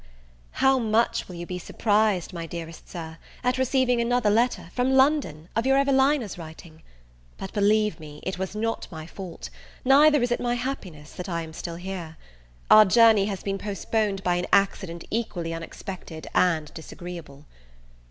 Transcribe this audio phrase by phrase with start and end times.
[0.53, 5.47] HOW much will you be surprised, my dearest Sir, at receiving another letter, from London,
[5.55, 6.81] of your Evelina's writing!
[7.37, 9.51] But, believe me, it was not my fault,
[9.85, 12.17] neither is it my happiness, that I am still here:
[12.71, 17.45] our journey has been postponed by an accident equally unexpected and disagreeable.